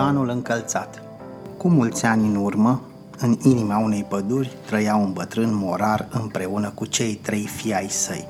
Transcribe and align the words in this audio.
Motanul 0.00 0.28
încălțat 0.28 1.02
Cu 1.56 1.68
mulți 1.68 2.04
ani 2.04 2.26
în 2.26 2.36
urmă, 2.36 2.82
în 3.18 3.36
inima 3.42 3.78
unei 3.78 4.06
păduri 4.08 4.56
trăia 4.66 4.96
un 4.96 5.12
bătrân 5.12 5.50
morar 5.52 6.08
împreună 6.10 6.72
cu 6.74 6.86
cei 6.86 7.14
trei 7.22 7.46
fii 7.46 7.74
ai 7.74 7.88
săi. 7.88 8.26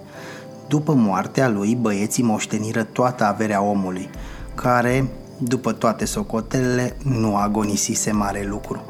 După 0.68 0.94
moartea 0.94 1.48
lui, 1.48 1.78
băieții 1.80 2.22
moșteniră 2.22 2.82
toată 2.82 3.24
averea 3.24 3.62
omului, 3.62 4.08
care, 4.54 5.08
după 5.38 5.72
toate 5.72 6.04
socotelele, 6.04 6.96
nu 7.04 7.36
agonisise 7.36 8.10
mare 8.12 8.46
lucru. 8.48 8.82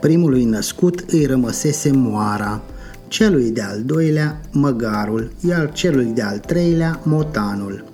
Primului 0.00 0.44
născut 0.44 1.04
îi 1.08 1.26
rămăsese 1.26 1.90
moara, 1.92 2.60
celui 3.08 3.50
de-al 3.50 3.82
doilea 3.82 4.40
măgarul, 4.52 5.32
iar 5.48 5.72
celui 5.72 6.06
de-al 6.06 6.38
treilea 6.38 7.00
motanul. 7.02 7.89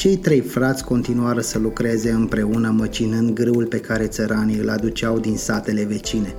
Cei 0.00 0.16
trei 0.16 0.40
frați 0.40 0.84
continuară 0.84 1.40
să 1.40 1.58
lucreze 1.58 2.10
împreună 2.10 2.74
măcinând 2.76 3.34
grâul 3.34 3.66
pe 3.66 3.80
care 3.80 4.06
țăranii 4.06 4.58
îl 4.58 4.68
aduceau 4.68 5.18
din 5.18 5.36
satele 5.36 5.84
vecine. 5.84 6.34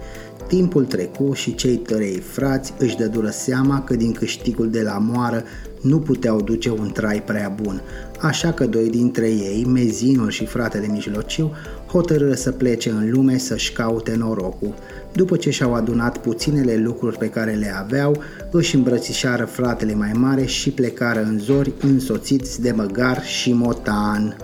Timpul 0.47 0.85
trecu 0.85 1.33
și 1.33 1.55
cei 1.55 1.77
trei 1.77 2.19
frați 2.19 2.73
își 2.77 2.95
dădură 2.97 3.29
seama 3.29 3.83
că 3.83 3.95
din 3.95 4.11
câștigul 4.11 4.69
de 4.69 4.81
la 4.81 4.97
moară 4.97 5.43
nu 5.81 5.99
puteau 5.99 6.41
duce 6.41 6.69
un 6.69 6.91
trai 6.91 7.23
prea 7.23 7.55
bun, 7.61 7.81
așa 8.19 8.53
că 8.53 8.65
doi 8.65 8.89
dintre 8.89 9.29
ei, 9.29 9.65
Mezinul 9.65 10.29
și 10.29 10.45
fratele 10.45 10.87
mijlociu, 10.87 11.51
hotărâră 11.87 12.33
să 12.33 12.51
plece 12.51 12.89
în 12.89 13.11
lume 13.11 13.37
să-și 13.37 13.73
caute 13.73 14.15
norocul. 14.15 14.73
După 15.13 15.35
ce 15.35 15.49
și-au 15.49 15.73
adunat 15.73 16.17
puținele 16.17 16.75
lucruri 16.75 17.17
pe 17.17 17.29
care 17.29 17.51
le 17.51 17.73
aveau, 17.79 18.21
își 18.51 18.75
îmbrățișară 18.75 19.45
fratele 19.45 19.93
mai 19.93 20.11
mare 20.13 20.45
și 20.45 20.71
plecară 20.71 21.21
în 21.23 21.39
zori 21.39 21.73
însoțiți 21.81 22.61
de 22.61 22.71
măgar 22.71 23.23
și 23.23 23.53
motan. 23.53 24.37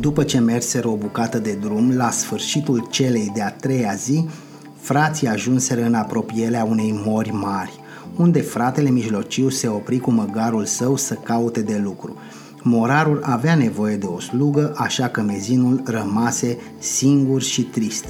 După 0.00 0.22
ce 0.22 0.38
merseră 0.38 0.88
o 0.88 0.96
bucată 0.96 1.38
de 1.38 1.58
drum, 1.60 1.96
la 1.96 2.10
sfârșitul 2.10 2.86
celei 2.90 3.32
de-a 3.34 3.50
treia 3.50 3.94
zi, 3.94 4.28
frații 4.76 5.26
ajunseră 5.26 5.82
în 5.82 5.94
apropierea 5.94 6.64
unei 6.64 7.00
mori 7.04 7.30
mari, 7.30 7.80
unde 8.16 8.40
fratele 8.40 8.90
mijlociu 8.90 9.48
se 9.48 9.68
opri 9.68 9.98
cu 9.98 10.10
măgarul 10.10 10.64
său 10.64 10.96
să 10.96 11.14
caute 11.14 11.60
de 11.60 11.80
lucru. 11.84 12.16
Morarul 12.62 13.20
avea 13.22 13.54
nevoie 13.54 13.96
de 13.96 14.06
o 14.06 14.20
slugă, 14.20 14.72
așa 14.76 15.08
că 15.08 15.20
mezinul 15.20 15.82
rămase 15.84 16.58
singur 16.78 17.42
și 17.42 17.62
trist. 17.62 18.04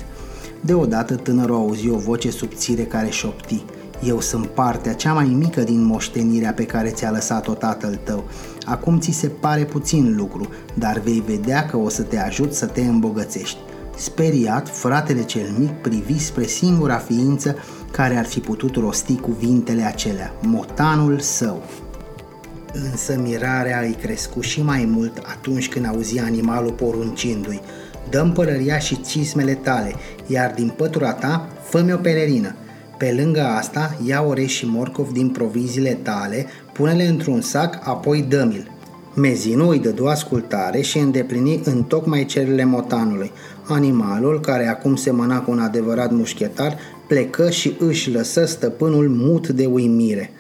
Deodată 0.61 1.15
tânărul 1.15 1.55
auzi 1.55 1.89
o 1.89 1.97
voce 1.97 2.31
subțire 2.31 2.83
care 2.83 3.09
șopti– 3.11 3.65
eu 4.05 4.21
sunt 4.21 4.47
partea 4.47 4.95
cea 4.95 5.13
mai 5.13 5.25
mică 5.25 5.61
din 5.61 5.85
moștenirea 5.85 6.53
pe 6.53 6.65
care 6.65 6.89
ți-a 6.89 7.11
lăsat-o 7.11 7.53
tatăl 7.53 8.01
tău. 8.05 8.25
Acum 8.65 8.99
ți 8.99 9.11
se 9.11 9.27
pare 9.27 9.65
puțin 9.65 10.17
lucru, 10.17 10.49
dar 10.75 10.99
vei 10.99 11.23
vedea 11.27 11.67
că 11.67 11.77
o 11.77 11.89
să 11.89 12.03
te 12.03 12.19
ajut 12.19 12.55
să 12.55 12.67
te 12.67 12.81
îmbogățești. 12.81 13.59
Speriat, 13.97 14.69
fratele 14.69 15.23
cel 15.23 15.55
mic 15.59 15.71
privi 15.71 16.19
spre 16.19 16.47
singura 16.47 16.97
ființă 16.97 17.57
care 17.91 18.17
ar 18.17 18.25
fi 18.25 18.41
putut 18.41 18.77
rosti 18.77 19.17
cuvintele 19.17 19.83
acelea, 19.83 20.35
motanul 20.43 21.19
său. 21.19 21.63
Însă 22.91 23.21
mirarea 23.23 23.81
îi 23.81 23.97
crescu 24.03 24.41
și 24.41 24.63
mai 24.63 24.85
mult 24.85 25.23
atunci 25.27 25.69
când 25.69 25.87
auzi 25.87 26.19
animalul 26.19 26.73
poruncindu-i 26.73 27.61
Dăm 28.11 28.33
pălăria 28.33 28.79
și 28.79 29.01
cismele 29.01 29.55
tale, 29.55 29.95
iar 30.27 30.53
din 30.55 30.73
pătura 30.77 31.13
ta 31.13 31.49
fă-mi 31.63 31.93
o 31.93 31.97
pelerină. 31.97 32.55
Pe 32.99 33.15
lângă 33.23 33.41
asta, 33.41 33.99
ia 34.07 34.23
orez 34.23 34.47
și 34.47 34.67
morcov 34.67 35.13
din 35.13 35.29
proviziile 35.29 35.99
tale, 36.03 36.47
pune-le 36.73 37.05
într-un 37.05 37.41
sac, 37.41 37.79
apoi 37.89 38.23
dă-mi-l. 38.29 38.71
Mezinul 39.15 39.71
îi 39.71 39.79
dădu 39.79 40.07
ascultare 40.07 40.81
și 40.81 40.99
îndeplini 40.99 41.61
în 41.65 41.83
tocmai 41.83 42.25
cererile 42.25 42.65
motanului. 42.65 43.33
Animalul, 43.69 44.41
care 44.41 44.67
acum 44.67 44.97
semăna 44.97 45.41
cu 45.41 45.51
un 45.51 45.59
adevărat 45.59 46.11
mușchetar, 46.11 46.77
plecă 47.09 47.51
și 47.51 47.77
își 47.79 48.13
lăsă 48.13 48.45
stăpânul 48.45 49.09
mut 49.09 49.49
de 49.49 49.67
uimire. 49.67 50.31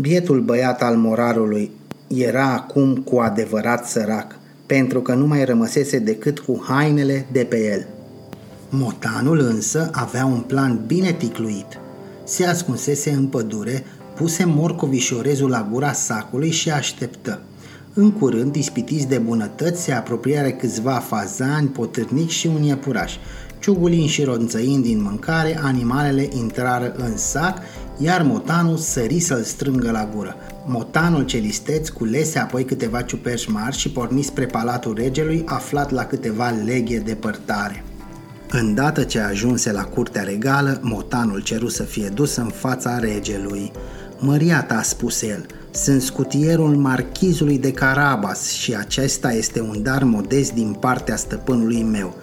Bietul 0.00 0.40
băiat 0.40 0.82
al 0.82 0.96
morarului 0.96 1.70
era 2.06 2.52
acum 2.52 2.96
cu 2.96 3.18
adevărat 3.18 3.86
sărac, 3.86 4.36
pentru 4.66 5.00
că 5.00 5.14
nu 5.14 5.26
mai 5.26 5.44
rămăsese 5.44 5.98
decât 5.98 6.38
cu 6.38 6.64
hainele 6.68 7.26
de 7.32 7.44
pe 7.44 7.72
el. 7.72 7.86
Motanul 8.68 9.38
însă 9.38 9.90
avea 9.92 10.26
un 10.26 10.40
plan 10.40 10.80
bine 10.86 11.12
ticluit– 11.12 11.78
se 12.24 12.46
ascunsese 12.46 13.10
în 13.10 13.26
pădure, 13.26 13.84
puse 14.14 14.44
morcovii 14.44 14.98
și 14.98 15.14
orezul 15.14 15.50
la 15.50 15.68
gura 15.70 15.92
sacului 15.92 16.50
și 16.50 16.70
așteptă. 16.70 17.40
În 17.94 18.12
curând, 18.12 18.56
ispitiți 18.56 19.06
de 19.06 19.18
bunătăți, 19.18 19.82
se 19.82 19.92
apropiară 19.92 20.50
câțiva 20.50 20.92
fazani, 20.92 21.68
potârnici 21.68 22.30
și 22.30 22.46
un 22.46 22.62
iepuraș. 22.62 23.16
Ciugulind 23.60 24.08
și 24.08 24.22
ronțăind 24.22 24.82
din 24.84 25.02
mâncare, 25.02 25.58
animalele 25.62 26.28
intrară 26.36 26.94
în 26.96 27.16
sac, 27.16 27.58
iar 27.98 28.22
motanul 28.22 28.76
sări 28.76 29.20
să-l 29.20 29.42
strângă 29.42 29.90
la 29.90 30.08
gură. 30.14 30.36
Motanul 30.66 31.24
celisteț 31.24 31.88
culese 31.88 32.38
apoi 32.38 32.64
câteva 32.64 33.02
ciuperci 33.02 33.46
mari 33.46 33.76
și 33.76 33.90
porni 33.90 34.22
spre 34.22 34.46
palatul 34.46 34.94
regelui, 34.94 35.42
aflat 35.46 35.90
la 35.90 36.04
câteva 36.04 36.54
leghe 36.64 36.98
depărtare. 36.98 37.84
Îndată 38.50 39.02
ce 39.02 39.20
ajunse 39.20 39.72
la 39.72 39.84
curtea 39.84 40.22
regală, 40.22 40.78
motanul 40.82 41.40
ceru 41.40 41.68
să 41.68 41.82
fie 41.82 42.08
dus 42.08 42.36
în 42.36 42.48
fața 42.48 42.98
regelui. 42.98 43.72
Măria 44.18 44.62
ta, 44.62 44.74
a 44.74 44.82
spus 44.82 45.22
el, 45.22 45.46
sunt 45.70 46.02
scutierul 46.02 46.76
marchizului 46.76 47.58
de 47.58 47.72
Carabas 47.72 48.50
și 48.50 48.74
acesta 48.74 49.32
este 49.32 49.60
un 49.60 49.82
dar 49.82 50.02
modest 50.02 50.52
din 50.52 50.76
partea 50.80 51.16
stăpânului 51.16 51.82
meu. 51.82 52.14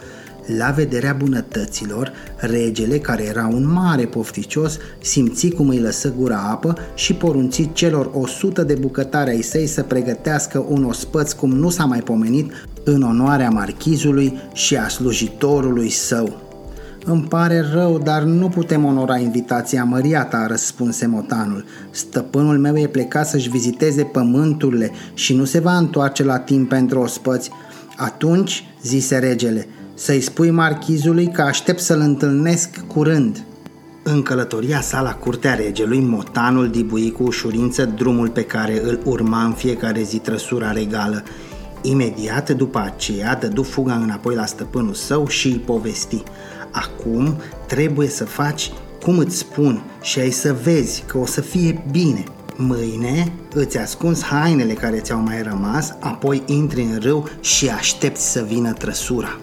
La 0.45 0.71
vederea 0.71 1.13
bunătăților, 1.13 2.11
regele, 2.37 2.97
care 2.97 3.23
era 3.23 3.49
un 3.53 3.71
mare 3.71 4.05
pofticios, 4.05 4.77
simți 5.01 5.49
cum 5.49 5.67
îi 5.67 5.79
lăsă 5.79 6.13
gura 6.17 6.37
apă 6.37 6.77
și 6.93 7.13
porunți 7.13 7.69
celor 7.73 8.09
o 8.13 8.27
sută 8.27 8.63
de 8.63 8.73
bucătari 8.73 9.29
ai 9.29 9.41
săi 9.41 9.67
să 9.67 9.83
pregătească 9.83 10.65
un 10.69 10.83
ospăț 10.83 11.31
cum 11.31 11.51
nu 11.51 11.69
s-a 11.69 11.85
mai 11.85 11.99
pomenit 11.99 12.51
în 12.83 13.01
onoarea 13.01 13.49
marchizului 13.49 14.33
și 14.53 14.77
a 14.77 14.87
slujitorului 14.87 15.89
său. 15.89 16.41
Îmi 17.05 17.23
pare 17.23 17.65
rău, 17.73 17.99
dar 17.99 18.21
nu 18.23 18.49
putem 18.49 18.85
onora 18.85 19.17
invitația 19.17 19.83
măriata, 19.83 20.47
răspunse 20.47 21.05
motanul. 21.05 21.65
Stăpânul 21.91 22.57
meu 22.57 22.77
e 22.77 22.87
plecat 22.87 23.27
să-și 23.27 23.49
viziteze 23.49 24.03
pământurile 24.03 24.91
și 25.13 25.35
nu 25.35 25.45
se 25.45 25.59
va 25.59 25.77
întoarce 25.77 26.23
la 26.23 26.37
timp 26.37 26.69
pentru 26.69 26.99
ospăți. 26.99 27.49
Atunci, 27.97 28.63
zise 28.83 29.17
regele, 29.17 29.67
să-i 29.93 30.21
spui 30.21 30.49
marchizului 30.49 31.27
că 31.27 31.41
aștept 31.41 31.79
să-l 31.79 31.99
întâlnesc 31.99 32.69
curând. 32.87 33.45
În 34.03 34.21
călătoria 34.21 34.81
sa 34.81 35.01
la 35.01 35.13
curtea 35.13 35.53
regelui, 35.53 35.99
motanul 35.99 36.69
dibui 36.69 37.11
cu 37.11 37.23
ușurință 37.23 37.85
drumul 37.85 38.29
pe 38.29 38.43
care 38.43 38.81
îl 38.83 38.99
urma 39.05 39.43
în 39.43 39.53
fiecare 39.53 40.01
zi 40.01 40.17
trăsura 40.17 40.71
regală. 40.71 41.23
Imediat 41.81 42.49
după 42.49 42.79
aceea 42.79 43.35
dădu 43.35 43.63
fuga 43.63 43.93
înapoi 43.93 44.35
la 44.35 44.45
stăpânul 44.45 44.93
său 44.93 45.27
și 45.27 45.47
îi 45.47 45.57
povesti. 45.65 46.23
Acum 46.71 47.35
trebuie 47.67 48.07
să 48.07 48.25
faci 48.25 48.71
cum 49.01 49.17
îți 49.17 49.37
spun 49.37 49.83
și 50.01 50.19
ai 50.19 50.29
să 50.29 50.55
vezi 50.63 51.03
că 51.07 51.17
o 51.17 51.25
să 51.25 51.41
fie 51.41 51.83
bine. 51.91 52.23
Mâine 52.55 53.33
îți 53.53 53.77
ascunzi 53.77 54.23
hainele 54.23 54.73
care 54.73 54.99
ți-au 54.99 55.19
mai 55.19 55.41
rămas, 55.41 55.95
apoi 55.99 56.43
intri 56.45 56.81
în 56.81 56.99
râu 56.99 57.29
și 57.39 57.69
aștepți 57.69 58.31
să 58.31 58.45
vină 58.47 58.73
trăsura. 58.73 59.39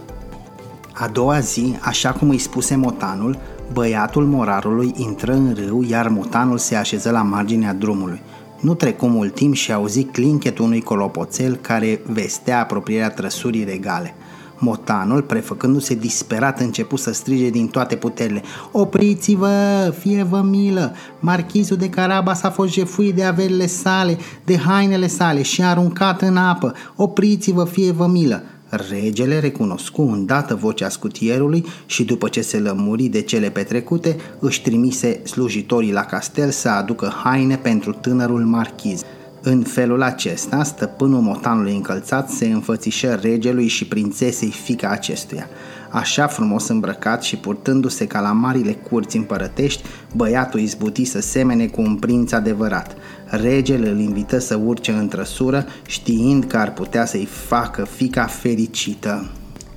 A 1.00 1.08
doua 1.08 1.38
zi, 1.38 1.76
așa 1.80 2.12
cum 2.12 2.28
îi 2.28 2.38
spuse 2.38 2.76
motanul, 2.76 3.38
băiatul 3.72 4.26
morarului 4.26 4.94
intră 4.96 5.32
în 5.32 5.56
râu, 5.66 5.82
iar 5.88 6.08
motanul 6.08 6.58
se 6.58 6.76
așeză 6.76 7.10
la 7.10 7.22
marginea 7.22 7.74
drumului. 7.74 8.20
Nu 8.60 8.74
trecu 8.74 9.06
mult 9.06 9.34
timp 9.34 9.54
și 9.54 9.72
auzi 9.72 10.02
clinchetul 10.02 10.64
unui 10.64 10.80
colopoțel 10.80 11.54
care 11.56 12.00
vestea 12.06 12.60
apropierea 12.60 13.10
trăsurii 13.10 13.64
regale. 13.64 14.14
Motanul, 14.58 15.22
prefăcându-se 15.22 15.94
disperat, 15.94 16.60
începu 16.60 16.96
să 16.96 17.12
strige 17.12 17.48
din 17.50 17.66
toate 17.66 17.96
puterile. 17.96 18.42
Opriți-vă, 18.72 19.94
fie 19.98 20.22
vă 20.22 20.40
milă! 20.42 20.94
Marchizul 21.20 21.76
de 21.76 21.88
Carabas 21.88 22.42
a 22.42 22.50
fost 22.50 22.72
jefuit 22.72 23.14
de 23.14 23.24
averile 23.24 23.66
sale, 23.66 24.18
de 24.44 24.58
hainele 24.58 25.06
sale 25.06 25.42
și 25.42 25.62
aruncat 25.62 26.22
în 26.22 26.36
apă. 26.36 26.74
Opriți-vă, 26.96 27.64
fie 27.64 27.92
vă 27.92 28.06
milă! 28.06 28.42
Regele 28.68 29.38
recunoscu 29.38 30.02
îndată 30.02 30.54
vocea 30.54 30.88
scutierului 30.88 31.64
și 31.86 32.04
după 32.04 32.28
ce 32.28 32.40
se 32.40 32.58
lămuri 32.58 33.04
de 33.04 33.22
cele 33.22 33.50
petrecute, 33.50 34.16
își 34.38 34.62
trimise 34.62 35.20
slujitorii 35.24 35.92
la 35.92 36.04
castel 36.04 36.50
să 36.50 36.68
aducă 36.68 37.12
haine 37.24 37.56
pentru 37.56 37.92
tânărul 37.92 38.44
marchiz. 38.44 39.04
În 39.42 39.62
felul 39.62 40.02
acesta, 40.02 40.62
stăpânul 40.62 41.20
motanului 41.20 41.74
încălțat 41.74 42.30
se 42.30 42.46
înfățișă 42.46 43.18
regelui 43.22 43.66
și 43.66 43.86
prințesei 43.86 44.50
fica 44.50 44.88
acestuia. 44.88 45.48
Așa 45.90 46.26
frumos 46.26 46.68
îmbrăcat 46.68 47.22
și 47.22 47.36
purtându-se 47.36 48.06
ca 48.06 48.20
la 48.20 48.32
marile 48.32 48.72
curți 48.72 49.16
împărătești, 49.16 49.82
băiatul 50.14 50.60
izbuti 50.60 51.04
să 51.04 51.20
semene 51.20 51.66
cu 51.66 51.80
un 51.80 51.96
prinț 51.96 52.32
adevărat. 52.32 52.96
Regele 53.24 53.88
îl 53.88 53.98
invită 53.98 54.38
să 54.38 54.60
urce 54.64 54.92
în 54.92 55.08
trăsură, 55.08 55.66
știind 55.86 56.44
că 56.44 56.56
ar 56.56 56.72
putea 56.72 57.04
să-i 57.04 57.28
facă 57.46 57.84
fica 57.84 58.26
fericită. 58.26 59.30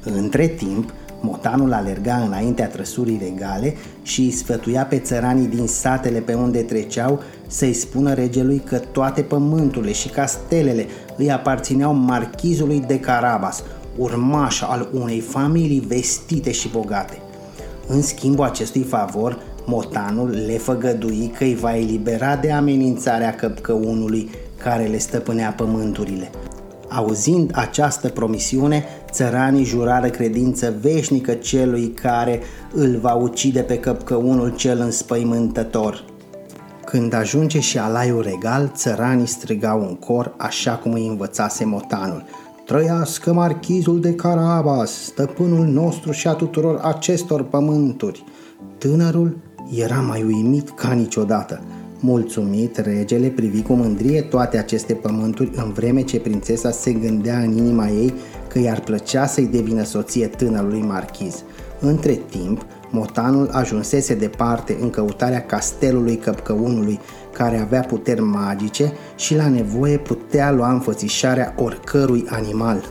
Între 0.04 0.48
timp, 0.48 0.94
Motanul 1.22 1.74
alerga 1.74 2.16
înaintea 2.16 2.68
trăsurii 2.68 3.22
regale 3.24 3.76
și 4.02 4.22
îi 4.22 4.32
sfătuia 4.32 4.86
pe 4.86 5.00
țăranii 5.00 5.48
din 5.48 5.68
satele 5.68 6.20
pe 6.20 6.34
unde 6.34 6.62
treceau 6.62 7.22
să-i 7.48 7.74
spună 7.74 8.14
regelui 8.14 8.62
că 8.66 8.78
toate 8.78 9.22
pământurile 9.22 9.92
și 9.92 10.10
castelele 10.10 10.86
îi 11.18 11.32
aparțineau 11.32 11.94
marchizului 11.94 12.84
de 12.88 13.00
Carabas, 13.00 13.64
urmaș 13.98 14.62
al 14.62 14.90
unei 14.94 15.20
familii 15.20 15.84
vestite 15.88 16.52
și 16.52 16.70
bogate. 16.70 17.18
În 17.88 18.02
schimbul 18.02 18.46
acestui 18.46 18.84
favor, 18.84 19.40
Motanul 19.66 20.30
le 20.30 20.58
făgădui 20.58 21.34
că 21.38 21.44
îi 21.44 21.56
va 21.56 21.78
elibera 21.78 22.36
de 22.36 22.52
amenințarea 22.52 23.36
căpcăunului 23.36 24.30
care 24.64 24.84
le 24.84 24.98
stăpânea 24.98 25.54
pământurile. 25.58 26.30
Auzind 26.94 27.52
această 27.54 28.10
promisiune, 28.10 28.86
țăranii 29.12 29.64
jurară 29.64 30.10
credință 30.10 30.74
veșnică 30.82 31.34
celui 31.34 31.88
care 31.88 32.40
îl 32.74 32.98
va 33.02 33.14
ucide 33.14 33.62
pe 33.62 33.78
căpcăunul 33.78 34.56
cel 34.56 34.80
înspăimântător. 34.80 36.06
Când 36.86 37.14
ajunge 37.14 37.60
și 37.60 37.78
alaiul 37.78 38.22
regal, 38.22 38.72
țăranii 38.76 39.26
strigau 39.26 39.82
în 39.82 39.96
cor 39.96 40.34
așa 40.38 40.72
cum 40.72 40.94
îi 40.94 41.08
învățase 41.08 41.66
motanul. 41.66 42.24
Trăiască 42.66 43.34
marchizul 43.34 44.00
de 44.00 44.16
Carabas, 44.16 44.92
stăpânul 44.92 45.66
nostru 45.66 46.12
și 46.12 46.28
a 46.28 46.34
tuturor 46.34 46.80
acestor 46.84 47.44
pământuri. 47.44 48.24
Tânărul 48.78 49.38
era 49.76 50.00
mai 50.00 50.24
uimit 50.24 50.70
ca 50.70 50.92
niciodată. 50.92 51.62
Mulțumit, 52.04 52.78
regele 52.78 53.28
privi 53.28 53.62
cu 53.62 53.74
mândrie 53.74 54.22
toate 54.22 54.58
aceste 54.58 54.94
pământuri 54.94 55.52
în 55.56 55.72
vreme 55.72 56.02
ce 56.02 56.20
prințesa 56.20 56.72
se 56.72 56.92
gândea 56.92 57.38
în 57.38 57.58
inima 57.58 57.88
ei 57.88 58.14
că 58.48 58.60
i-ar 58.60 58.80
plăcea 58.80 59.26
să-i 59.26 59.46
devină 59.46 59.84
soție 59.84 60.28
tânărului 60.28 60.82
marchiz. 60.82 61.44
Între 61.80 62.14
timp, 62.14 62.66
motanul 62.90 63.50
ajunsese 63.52 64.16
departe 64.16 64.78
în 64.80 64.90
căutarea 64.90 65.46
castelului 65.46 66.16
căpcăunului, 66.16 67.00
care 67.34 67.58
avea 67.58 67.82
puteri 67.82 68.22
magice 68.22 68.94
și 69.16 69.36
la 69.36 69.48
nevoie 69.48 69.98
putea 69.98 70.52
lua 70.52 70.72
înfățișarea 70.72 71.54
oricărui 71.58 72.26
animal. 72.30 72.84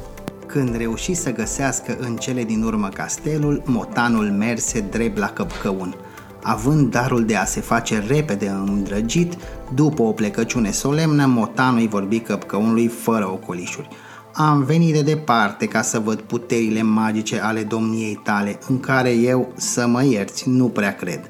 Când 0.46 0.76
reuși 0.76 1.14
să 1.14 1.32
găsească 1.32 1.96
în 2.00 2.16
cele 2.16 2.42
din 2.42 2.62
urmă 2.62 2.88
castelul, 2.88 3.62
motanul 3.64 4.24
merse 4.24 4.84
drept 4.90 5.18
la 5.18 5.28
căpcăun– 5.28 5.94
Având 6.42 6.90
darul 6.90 7.24
de 7.24 7.36
a 7.36 7.44
se 7.44 7.60
face 7.60 8.04
repede 8.06 8.48
îndrăgit, 8.48 9.36
după 9.74 10.02
o 10.02 10.12
plecăciune 10.12 10.70
solemnă, 10.70 11.26
Motanul 11.26 11.80
îi 11.80 11.88
vorbi 11.88 12.18
căpcăunului 12.18 12.86
fără 12.86 13.30
ocolișuri. 13.30 13.88
Am 14.34 14.62
venit 14.62 14.92
de 14.92 15.02
departe 15.02 15.66
ca 15.66 15.82
să 15.82 15.98
văd 15.98 16.20
puterile 16.20 16.82
magice 16.82 17.40
ale 17.40 17.62
domniei 17.62 18.20
tale, 18.24 18.58
în 18.68 18.80
care 18.80 19.10
eu, 19.10 19.52
să 19.56 19.86
mă 19.86 20.04
ierți, 20.04 20.48
nu 20.48 20.68
prea 20.68 20.94
cred. 20.94 21.20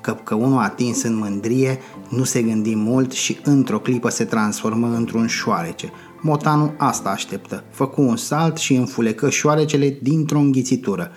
Căpcăunul 0.00 0.58
atins 0.58 1.02
în 1.02 1.16
mândrie, 1.16 1.78
nu 2.08 2.24
se 2.24 2.42
gândi 2.42 2.74
mult 2.74 3.12
și 3.12 3.38
într-o 3.44 3.78
clipă 3.78 4.08
se 4.08 4.24
transformă 4.24 4.94
într-un 4.96 5.26
șoarece. 5.26 5.92
Motanul 6.20 6.74
asta 6.76 7.08
așteptă. 7.10 7.64
Făcu 7.70 8.02
un 8.02 8.16
salt 8.16 8.56
și 8.56 8.74
înfulecă 8.74 9.30
șoarecele 9.30 9.98
dintr-o 10.02 10.38
înghițitură. 10.38 11.10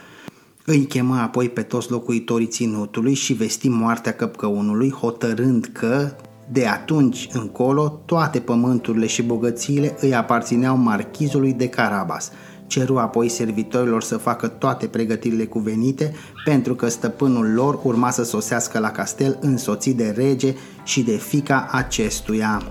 Îi 0.71 0.85
chemă 0.85 1.15
apoi 1.15 1.49
pe 1.49 1.61
toți 1.61 1.91
locuitorii 1.91 2.47
ținutului 2.47 3.13
și 3.13 3.33
vesti 3.33 3.69
moartea 3.69 4.13
căpcăunului, 4.13 4.91
hotărând 4.91 5.69
că, 5.71 6.15
de 6.51 6.67
atunci 6.67 7.27
încolo, 7.31 8.01
toate 8.05 8.39
pământurile 8.39 9.05
și 9.05 9.21
bogățiile 9.21 9.97
îi 9.99 10.15
aparțineau 10.15 10.77
marchizului 10.77 11.53
de 11.53 11.67
Carabas. 11.67 12.31
Ceru 12.67 12.97
apoi 12.97 13.29
servitorilor 13.29 14.03
să 14.03 14.17
facă 14.17 14.47
toate 14.47 14.87
pregătirile 14.87 15.45
cuvenite, 15.45 16.13
pentru 16.45 16.75
că 16.75 16.87
stăpânul 16.87 17.53
lor 17.53 17.79
urma 17.83 18.09
să 18.09 18.23
sosească 18.23 18.79
la 18.79 18.91
castel 18.91 19.37
însoțit 19.41 19.97
de 19.97 20.13
rege 20.17 20.55
și 20.83 21.01
de 21.01 21.15
fica 21.15 21.67
acestuia. 21.71 22.61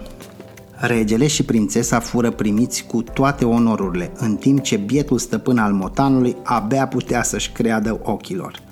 Regele 0.81 1.27
și 1.27 1.45
prințesa 1.45 1.99
fură 1.99 2.31
primiți 2.31 2.85
cu 2.87 3.03
toate 3.03 3.45
onorurile, 3.45 4.13
în 4.17 4.37
timp 4.37 4.63
ce 4.63 4.77
bietul 4.77 5.19
stăpân 5.19 5.59
al 5.59 5.73
motanului 5.73 6.37
abia 6.43 6.87
putea 6.87 7.23
să-și 7.23 7.51
creadă 7.51 8.01
ochilor. 8.03 8.63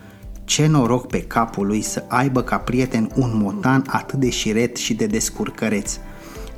Ce 0.45 0.67
noroc 0.67 1.07
pe 1.07 1.23
capul 1.23 1.67
lui 1.67 1.81
să 1.81 2.05
aibă 2.09 2.43
ca 2.43 2.57
prieten 2.57 3.11
un 3.17 3.31
motan 3.35 3.85
atât 3.87 4.19
de 4.19 4.31
șiret 4.31 4.77
și 4.77 4.95
de 4.95 5.07
descurcăreț– 5.07 5.97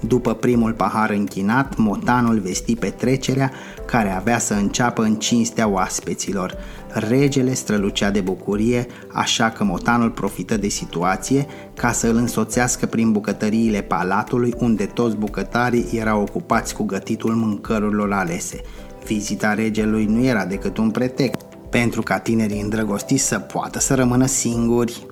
după 0.00 0.34
primul 0.34 0.72
pahar 0.72 1.10
închinat, 1.10 1.76
motanul 1.76 2.38
vesti 2.38 2.76
petrecerea 2.76 3.52
care 3.86 4.10
avea 4.10 4.38
să 4.38 4.54
înceapă 4.54 5.02
în 5.02 5.14
cinstea 5.14 5.68
oaspeților. 5.68 6.56
Regele 6.92 7.54
strălucea 7.54 8.10
de 8.10 8.20
bucurie, 8.20 8.86
așa 9.12 9.50
că 9.50 9.64
motanul 9.64 10.10
profită 10.10 10.56
de 10.56 10.68
situație 10.68 11.46
ca 11.74 11.92
să 11.92 12.06
îl 12.06 12.16
însoțească 12.16 12.86
prin 12.86 13.12
bucătăriile 13.12 13.82
palatului 13.82 14.54
unde 14.58 14.84
toți 14.84 15.16
bucătarii 15.16 15.88
erau 15.92 16.20
ocupați 16.20 16.74
cu 16.74 16.82
gătitul 16.82 17.34
mâncărurilor 17.34 18.12
alese. 18.12 18.60
Vizita 19.06 19.54
regelui 19.54 20.04
nu 20.04 20.24
era 20.24 20.44
decât 20.44 20.76
un 20.76 20.90
pretext 20.90 21.46
pentru 21.70 22.02
ca 22.02 22.18
tinerii 22.18 22.60
îndrăgostiți 22.60 23.22
să 23.22 23.38
poată 23.38 23.78
să 23.78 23.94
rămână 23.94 24.26
singuri. 24.26 25.06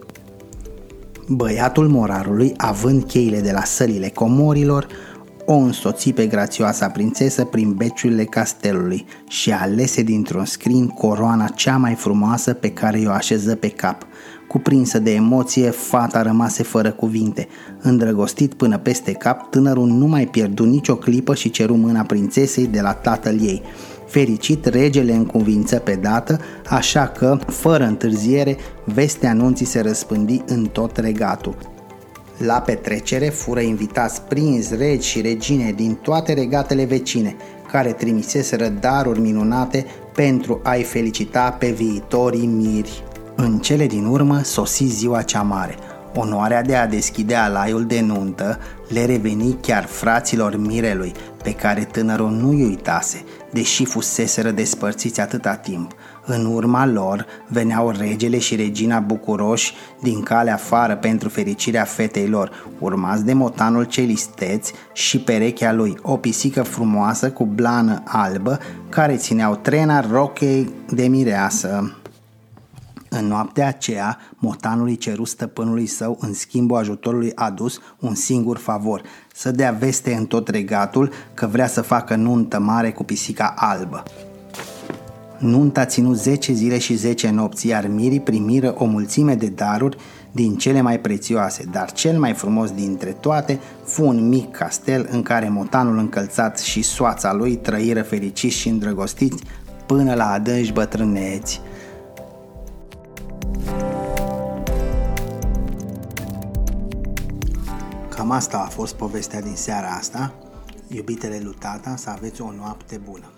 Băiatul 1.28 1.88
morarului, 1.88 2.54
având 2.56 3.04
cheile 3.04 3.40
de 3.40 3.52
la 3.52 3.64
sălile 3.64 4.08
comorilor, 4.08 4.86
o 5.44 5.54
însoți 5.54 6.10
pe 6.10 6.26
grațioasa 6.26 6.88
prințesă 6.88 7.44
prin 7.44 7.72
beciurile 7.72 8.24
castelului 8.24 9.04
și 9.28 9.52
alese 9.52 10.02
dintr-un 10.02 10.44
scrin 10.44 10.86
coroana 10.86 11.46
cea 11.46 11.76
mai 11.76 11.94
frumoasă 11.94 12.52
pe 12.52 12.70
care 12.70 13.02
o 13.06 13.10
așeză 13.10 13.54
pe 13.54 13.68
cap. 13.68 14.06
Cuprinsă 14.48 14.98
de 14.98 15.14
emoție, 15.14 15.70
fata 15.70 16.22
rămase 16.22 16.62
fără 16.62 16.90
cuvinte. 16.92 17.48
Îndrăgostit 17.80 18.54
până 18.54 18.78
peste 18.78 19.12
cap, 19.12 19.50
tânărul 19.50 19.88
nu 19.88 20.06
mai 20.06 20.26
pierdu 20.26 20.64
nicio 20.64 20.96
clipă 20.96 21.34
și 21.34 21.50
ceru 21.50 21.74
mâna 21.74 22.02
prințesei 22.02 22.66
de 22.66 22.80
la 22.80 22.92
tatăl 22.92 23.40
ei. 23.40 23.62
Fericit, 24.16 24.64
regele 24.64 25.12
încuvință 25.12 25.78
pe 25.78 25.94
dată, 25.94 26.40
așa 26.68 27.06
că, 27.06 27.38
fără 27.46 27.84
întârziere, 27.84 28.56
vestea 28.84 29.30
anunții 29.30 29.66
se 29.66 29.80
răspândi 29.80 30.42
în 30.46 30.64
tot 30.64 30.96
regatul. 30.96 31.56
La 32.38 32.60
petrecere 32.60 33.28
fură 33.28 33.60
invitați 33.60 34.22
prinți, 34.22 34.76
regi 34.76 35.08
și 35.08 35.20
regine 35.20 35.72
din 35.76 35.94
toate 35.94 36.32
regatele 36.32 36.84
vecine, 36.84 37.36
care 37.70 37.92
trimiseseră 37.92 38.68
daruri 38.68 39.20
minunate 39.20 39.86
pentru 40.14 40.60
a-i 40.62 40.82
felicita 40.82 41.50
pe 41.50 41.70
viitorii 41.70 42.46
miri. 42.46 43.04
În 43.34 43.58
cele 43.58 43.86
din 43.86 44.04
urmă 44.04 44.40
sosi 44.42 44.84
ziua 44.84 45.22
cea 45.22 45.42
mare. 45.42 45.74
Onoarea 46.14 46.62
de 46.62 46.76
a 46.76 46.86
deschide 46.86 47.34
alaiul 47.34 47.84
de 47.84 48.00
nuntă 48.00 48.58
le 48.88 49.04
reveni 49.04 49.56
chiar 49.60 49.84
fraților 49.84 50.56
mirelui, 50.56 51.12
pe 51.42 51.52
care 51.52 51.88
tânărul 51.92 52.30
nu 52.30 52.52
i 52.52 52.62
uitase, 52.62 53.24
deși 53.56 53.84
fuseseră 53.84 54.50
despărțiți 54.50 55.20
atâta 55.20 55.54
timp. 55.54 55.92
În 56.24 56.46
urma 56.46 56.86
lor 56.86 57.26
veneau 57.48 57.90
regele 57.90 58.38
și 58.38 58.56
regina 58.56 58.98
bucuroși 58.98 59.74
din 60.00 60.22
calea 60.22 60.54
afară 60.54 60.96
pentru 60.96 61.28
fericirea 61.28 61.84
fetei 61.84 62.28
lor, 62.28 62.50
urmați 62.78 63.24
de 63.24 63.32
motanul 63.32 63.84
celisteț 63.84 64.70
și 64.92 65.18
perechea 65.18 65.72
lui, 65.72 65.96
o 66.02 66.16
pisică 66.16 66.62
frumoasă 66.62 67.30
cu 67.30 67.44
blană 67.44 68.02
albă 68.04 68.58
care 68.88 69.16
țineau 69.16 69.54
trena 69.54 70.00
rochei 70.00 70.70
de 70.90 71.06
mireasă. 71.06 71.96
În 73.08 73.26
noaptea 73.26 73.66
aceea, 73.66 74.18
motanului 74.36 74.96
ceru 74.96 75.24
stăpânului 75.24 75.86
său 75.86 76.18
în 76.20 76.34
schimbul 76.34 76.76
ajutorului 76.76 77.32
adus 77.34 77.80
un 78.00 78.14
singur 78.14 78.56
favor, 78.56 79.02
să 79.34 79.50
dea 79.50 79.70
veste 79.70 80.14
în 80.14 80.26
tot 80.26 80.48
regatul 80.48 81.12
că 81.34 81.46
vrea 81.46 81.66
să 81.66 81.80
facă 81.80 82.14
nuntă 82.14 82.58
mare 82.58 82.92
cu 82.92 83.04
pisica 83.04 83.54
albă. 83.56 84.02
Nunta 85.38 85.84
ținut 85.84 86.16
10 86.16 86.52
zile 86.52 86.78
și 86.78 86.94
10 86.94 87.30
nopți, 87.30 87.66
iar 87.66 87.88
mirii 87.88 88.20
primiră 88.20 88.74
o 88.78 88.84
mulțime 88.84 89.34
de 89.34 89.46
daruri 89.46 89.96
din 90.32 90.56
cele 90.56 90.80
mai 90.80 91.00
prețioase, 91.00 91.68
dar 91.70 91.92
cel 91.92 92.18
mai 92.18 92.32
frumos 92.32 92.70
dintre 92.70 93.10
toate 93.10 93.60
fu 93.84 94.04
un 94.04 94.28
mic 94.28 94.50
castel 94.50 95.08
în 95.10 95.22
care 95.22 95.48
motanul 95.48 95.98
încălțat 95.98 96.58
și 96.58 96.82
soața 96.82 97.32
lui 97.32 97.56
trăiră 97.56 98.02
fericiți 98.02 98.54
și 98.56 98.68
îndrăgostiți 98.68 99.42
până 99.86 100.14
la 100.14 100.30
adânci 100.30 100.72
bătrâneți. 100.72 101.60
Cam 108.26 108.34
asta 108.34 108.58
a 108.58 108.68
fost 108.68 108.94
povestea 108.94 109.40
din 109.40 109.54
seara 109.54 109.88
asta. 109.88 110.32
Iubitele 110.88 111.40
lui 111.42 111.56
tata, 111.58 111.96
să 111.96 112.10
aveți 112.10 112.40
o 112.40 112.52
noapte 112.52 113.00
bună. 113.04 113.30